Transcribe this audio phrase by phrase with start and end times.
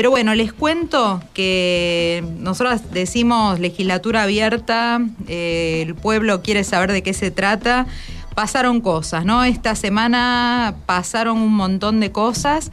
[0.00, 7.02] Pero bueno, les cuento que nosotros decimos legislatura abierta, eh, el pueblo quiere saber de
[7.02, 7.86] qué se trata.
[8.34, 9.44] Pasaron cosas, ¿no?
[9.44, 12.70] Esta semana pasaron un montón de cosas.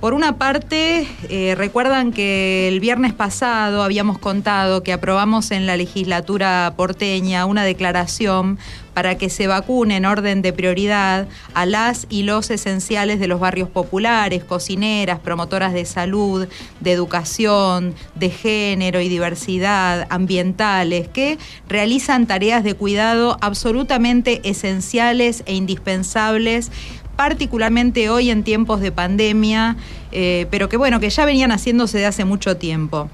[0.00, 5.78] Por una parte, eh, recuerdan que el viernes pasado habíamos contado que aprobamos en la
[5.78, 8.58] legislatura porteña una declaración
[8.92, 13.40] para que se vacune en orden de prioridad a las y los esenciales de los
[13.40, 16.46] barrios populares, cocineras, promotoras de salud,
[16.80, 21.38] de educación, de género y diversidad, ambientales, que
[21.68, 26.70] realizan tareas de cuidado absolutamente esenciales e indispensables
[27.16, 29.76] particularmente hoy en tiempos de pandemia,
[30.12, 33.10] eh, pero que bueno, que ya venían haciéndose de hace mucho tiempo.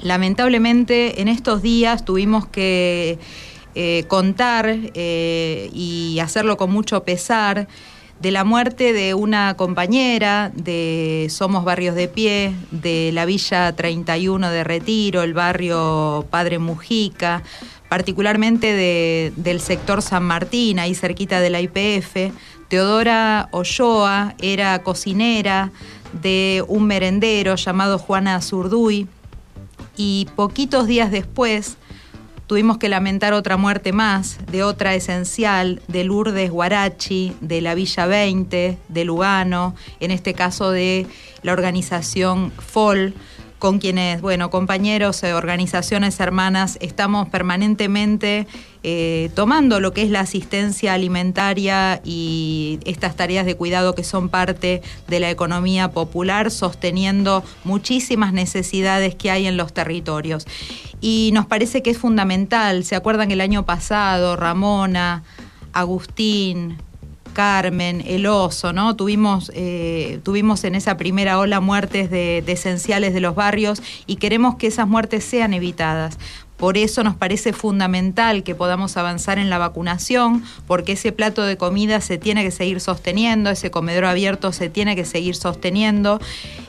[0.00, 3.18] Lamentablemente en estos días tuvimos que
[3.76, 7.68] eh, contar eh, y hacerlo con mucho pesar
[8.20, 14.50] de la muerte de una compañera de Somos Barrios de Pie, de la Villa 31
[14.50, 17.42] de Retiro, el barrio Padre Mujica,
[17.88, 22.32] particularmente del sector San Martín, ahí cerquita de la IPF
[22.68, 25.70] Teodora Olloa era cocinera
[26.22, 29.06] de un merendero llamado Juana Zurduy
[29.96, 31.76] y poquitos días después
[32.46, 38.06] tuvimos que lamentar otra muerte más de otra esencial, de Lourdes Guarachi, de la Villa
[38.06, 41.06] 20, de Lugano, en este caso de
[41.42, 43.14] la organización FOL
[43.58, 48.46] con quienes, bueno, compañeros, eh, organizaciones hermanas, estamos permanentemente
[48.82, 54.28] eh, tomando lo que es la asistencia alimentaria y estas tareas de cuidado que son
[54.28, 60.46] parte de la economía popular, sosteniendo muchísimas necesidades que hay en los territorios.
[61.00, 65.22] Y nos parece que es fundamental, ¿se acuerdan que el año pasado Ramona,
[65.72, 66.76] Agustín,
[67.34, 68.96] Carmen, El Oso, ¿no?
[68.96, 74.16] Tuvimos, eh, tuvimos en esa primera ola muertes de, de esenciales de los barrios y
[74.16, 76.18] queremos que esas muertes sean evitadas.
[76.56, 81.56] Por eso nos parece fundamental que podamos avanzar en la vacunación, porque ese plato de
[81.56, 86.20] comida se tiene que seguir sosteniendo, ese comedor abierto se tiene que seguir sosteniendo.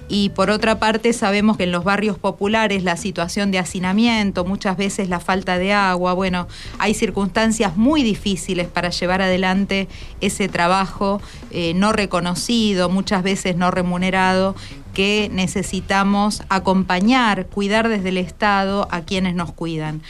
[0.08, 4.78] Y por otra parte, sabemos que en los barrios populares la situación de hacinamiento, muchas
[4.78, 6.48] veces la falta de agua, bueno,
[6.78, 9.88] hay circunstancias muy difíciles para llevar adelante
[10.22, 14.56] ese trabajo eh, no reconocido, muchas veces no remunerado,
[14.96, 20.02] que necesitamos acompañar, cuidar desde el Estado a quienes nos cuidan.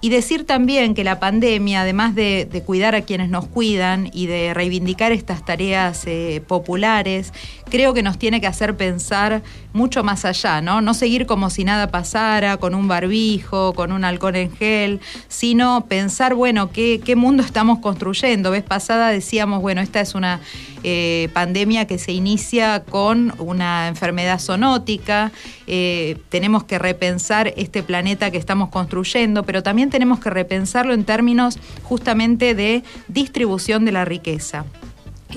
[0.00, 4.52] Y decir también que la pandemia, además de, cuidar a quienes nos cuidan y de
[4.52, 7.32] reivindicar estas tareas eh, populares,
[7.72, 10.82] creo que nos tiene que hacer pensar mucho más allá, ¿no?
[10.82, 15.86] No seguir como si nada pasara, con un barbijo, con un halcón en gel, sino
[15.86, 18.50] pensar, bueno, qué, mundo estamos construyendo.
[18.50, 20.40] Vez pasada decíamos, bueno, esta es una
[20.84, 25.32] eh, pandemia que se inicia con una enfermedad zoonótica,
[25.66, 31.04] eh, tenemos que repensar este planeta que estamos construyendo, pero también tenemos que repensarlo en
[31.04, 34.66] términos justamente de distribución de la riqueza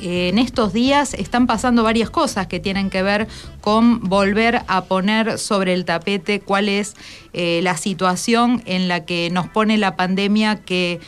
[0.01, 3.27] en estos días están pasando varias cosas que tienen que ver
[3.61, 6.95] con volver a poner sobre el tapete cuál es
[7.33, 10.99] eh, la situación en la que nos pone la pandemia que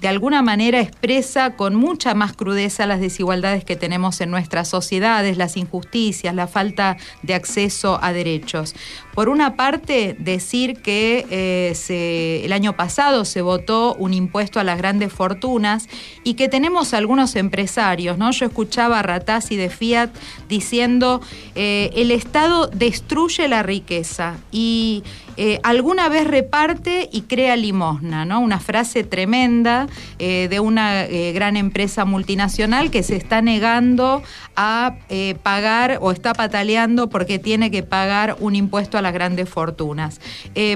[0.00, 5.36] de alguna manera expresa con mucha más crudeza las desigualdades que tenemos en nuestras sociedades,
[5.36, 8.74] las injusticias, la falta de acceso a derechos.
[9.14, 14.78] Por una parte, decir que eh, el año pasado se votó un impuesto a las
[14.78, 15.88] grandes fortunas
[16.24, 18.30] y que tenemos algunos empresarios, ¿no?
[18.30, 20.10] Yo escuchaba a Ratazzi de Fiat
[20.48, 21.20] diciendo
[21.54, 25.02] eh, el Estado destruye la riqueza y
[25.36, 28.40] eh, alguna vez reparte y crea limosna, ¿no?
[28.40, 29.86] Una frase tremenda
[30.18, 34.22] eh, de una eh, gran empresa multinacional que se está negando
[34.56, 34.96] a
[35.42, 40.20] pagar o está pataleando porque tiene que pagar un impuesto a las grandes fortunas.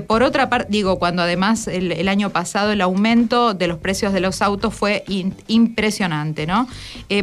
[0.06, 4.20] por otra parte, digo, cuando además el, año pasado el aumento de los precios de
[4.20, 5.04] los autos fue
[5.48, 6.66] impresionante, ¿no?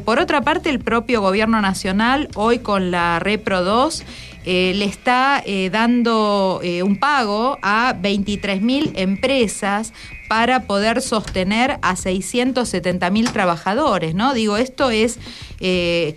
[0.05, 4.03] por otra parte, el propio gobierno nacional, hoy con la Repro 2,
[4.43, 9.93] eh, le está eh, dando eh, un pago a 23.000 empresas
[10.27, 14.33] para poder sostener a 670.000 trabajadores, ¿no?
[14.33, 15.19] Digo, esto es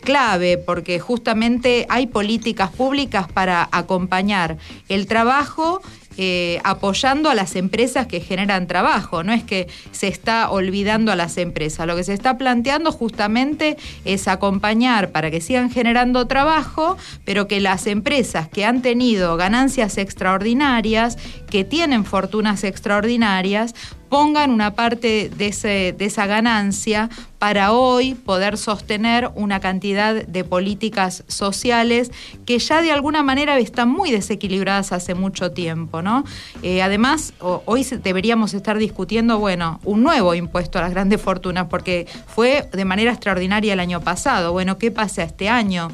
[0.03, 4.57] clave porque justamente hay políticas públicas para acompañar
[4.89, 5.83] el trabajo
[6.17, 9.23] eh, apoyando a las empresas que generan trabajo.
[9.23, 11.87] No es que se está olvidando a las empresas.
[11.87, 17.61] Lo que se está planteando justamente es acompañar para que sigan generando trabajo, pero que
[17.61, 21.19] las empresas que han tenido ganancias extraordinarias,
[21.55, 23.77] que tienen fortunas extraordinarias,
[24.09, 27.09] pongan una parte de, esa ganancia
[27.39, 32.11] para hoy poder sostener una cantidad de políticas sociales
[32.45, 36.25] que ya de alguna manera están muy desequilibradas hace mucho tiempo, ¿no?
[36.65, 42.09] Eh, además, hoy deberíamos estar discutiendo, bueno, un nuevo impuesto a las grandes fortunas, porque
[42.27, 44.51] fue de manera extraordinaria el año pasado.
[44.51, 45.89] Bueno, ¿qué pasa este año?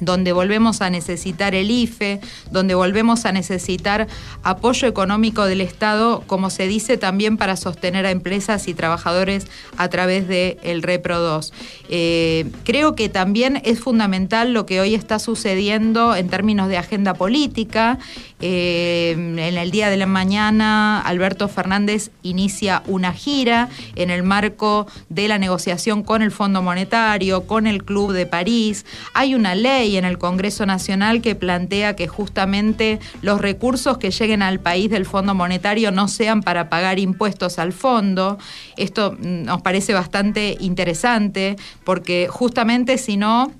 [0.00, 2.20] Donde volvemos a necesitar el IFE,
[2.50, 4.06] donde volvemos a necesitar
[4.42, 9.46] apoyo económico del Estado, como se dice también para sostener a empresas y trabajadores
[9.76, 11.52] a través del el Repro 2.
[11.88, 17.14] Eh, creo que también es fundamental lo que hoy está sucediendo en términos de agenda
[17.14, 17.98] política.
[18.40, 24.86] Eh, en el día de la mañana, Alberto Fernández inicia una gira en el marco
[25.08, 28.84] de la negociación con el Fondo Monetario, con el Club de París.
[29.14, 34.42] Hay una ley en el Congreso Nacional que plantea que justamente los recursos que lleguen
[34.42, 38.38] al país del Fondo Monetario no sean para pagar impuestos al fondo.
[38.76, 43.52] Esto mm, nos parece bastante interesante porque justamente si no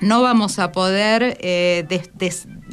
[0.00, 1.84] no vamos a poder eh,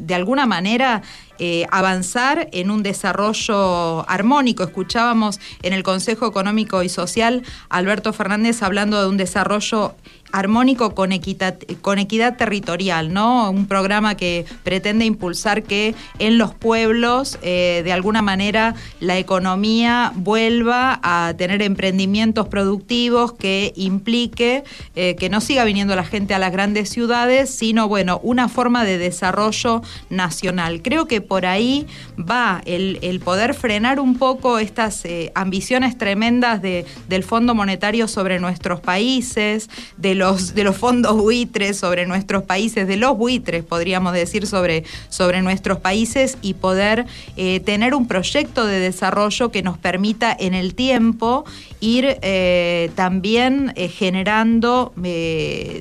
[0.02, 1.02] de, alguna manera
[1.40, 4.64] eh, avanzar en un desarrollo armónico.
[4.64, 9.96] Escuchábamos en el Consejo Económico y Social Alberto Fernández hablando de un desarrollo
[10.32, 13.50] armónico con equidad, con equidad territorial, ¿no?
[13.52, 20.14] Un programa que pretende impulsar que en los pueblos, eh, de alguna manera, la economía
[20.16, 24.64] vuelva a tener emprendimientos productivos que implique
[24.96, 28.84] eh, que no siga viniendo la gente a las grandes ciudades, sino, bueno, una forma
[28.84, 30.82] de desarrollo nacional.
[30.82, 36.86] Creo que por ahí va el, poder frenar un poco estas eh, ambiciones tremendas de,
[37.08, 42.88] del Fondo Monetario sobre nuestros países, de los, de los fondos buitres sobre nuestros países,
[42.88, 47.06] de los buitres, podríamos decir, sobre, sobre nuestros países y poder
[47.38, 51.46] eh, tener un proyecto de desarrollo que nos permita en el tiempo
[51.80, 54.94] ir eh, también generando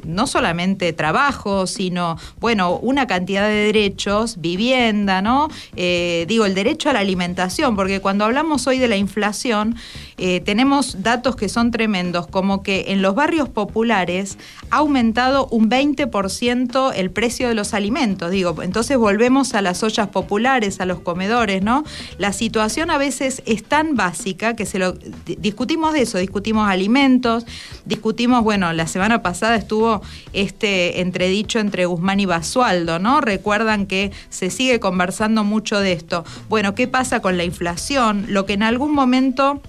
[0.05, 4.00] no solamente trabajo, sino, bueno, una cantidad de derechos,
[4.39, 5.49] vivienda, ¿no?
[5.75, 9.77] digo, el derecho a la alimentación, porque cuando hablamos hoy de la inflación,
[10.45, 14.39] tenemos datos que son tremendos, como que en los barrios populares,
[14.71, 18.31] ha aumentado un 20% el precio de los alimentos.
[18.31, 21.85] Digo, entonces volvemos a las ollas populares, a los comedores, ¿no?
[22.19, 24.81] La situación a veces es tan básica que se
[25.39, 27.47] discutimos de eso, discutimos alimentos,
[27.85, 30.03] discutimos, bueno, la semana pasada estuvo
[30.33, 33.21] este entredicho entre Guzmán y Basualdo, ¿no?
[33.21, 36.25] Recuerdan que se sigue conversando mucho de esto.
[36.49, 38.27] Bueno, ¿qué pasa con la inflación?
[38.29, 39.61] Lo que en algún momento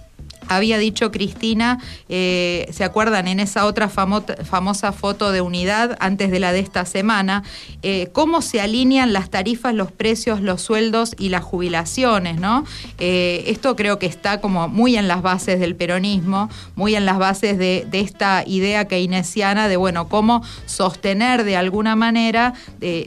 [0.55, 6.39] había dicho Cristina, eh, ¿se acuerdan en esa otra famosa foto de unidad antes de
[6.39, 7.43] la de esta semana?
[7.83, 12.39] Eh, ¿Cómo se alinean las tarifas, los precios, los sueldos y las jubilaciones?
[12.39, 12.65] ¿no?
[12.99, 17.17] Eh, esto creo que está como muy en las bases del peronismo, muy en las
[17.17, 22.53] bases de, de esta idea keynesiana de, bueno, cómo sostener de alguna manera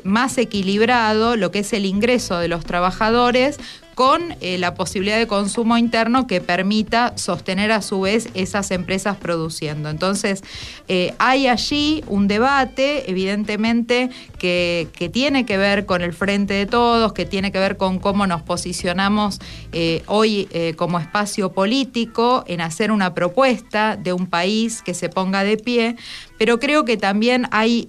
[0.04, 3.58] más equilibrado lo que es el ingreso de los trabajadores
[3.94, 9.16] con eh, la posibilidad de consumo interno que permita sostener a su vez esas empresas
[9.16, 9.88] produciendo.
[9.88, 10.42] Entonces,
[10.88, 17.12] eh, hay allí un debate, evidentemente, que, tiene que ver con el frente de todos,
[17.12, 19.38] que tiene que ver con cómo nos posicionamos
[19.72, 25.44] eh, hoy como espacio político en hacer una propuesta de un país que se ponga
[25.44, 25.96] de pie,
[26.38, 27.86] pero creo que también hay,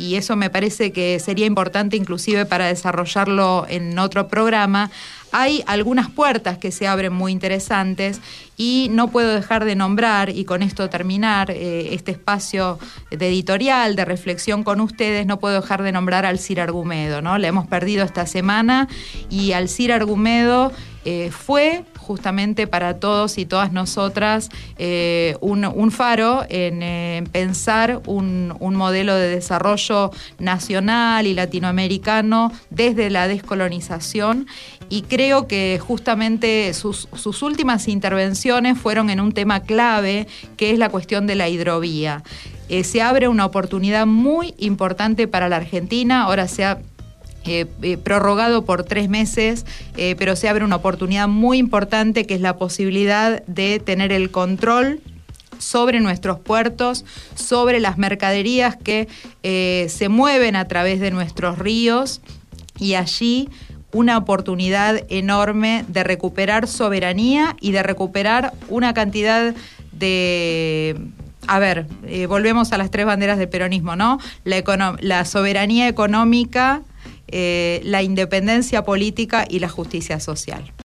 [0.00, 4.90] y eso me parece que sería importante inclusive para desarrollarlo en otro programa,
[5.30, 8.20] hay algunas puertas que se abren muy interesantes
[8.56, 12.78] y no puedo dejar de nombrar, y con esto terminar eh, este espacio
[13.10, 17.38] de editorial, de reflexión con ustedes, no puedo dejar de nombrar al CIR Argumedo, ¿no?
[17.38, 18.88] Le hemos perdido esta semana
[19.28, 20.72] y al CIR Argumedo
[21.04, 24.48] eh, fue justamente para todos y todas nosotras
[24.78, 34.48] eh, un, faro en, pensar un, modelo de desarrollo nacional y latinoamericano desde la descolonización
[34.88, 37.06] y creo que justamente sus,
[37.42, 40.26] últimas intervenciones fueron en un tema clave
[40.56, 42.24] que es la cuestión de la hidrovía.
[42.68, 46.64] Eh, se abre una oportunidad muy importante para la Argentina, ahora se
[47.46, 49.64] eh, eh, prorrogado por tres meses,
[49.96, 54.30] eh, pero se abre una oportunidad muy importante que es la posibilidad de tener el
[54.30, 55.00] control
[55.58, 59.08] sobre nuestros puertos, sobre las mercaderías que
[59.42, 62.20] se mueven a través de nuestros ríos
[62.78, 63.48] y allí
[63.92, 69.54] una oportunidad enorme de recuperar soberanía y de recuperar una cantidad
[69.92, 70.96] de
[71.46, 71.86] a ver,
[72.28, 74.18] volvemos a las tres banderas del peronismo, ¿no?
[74.44, 76.82] La, la soberanía económica,
[77.32, 80.72] eh, la independencia política y la justicia social.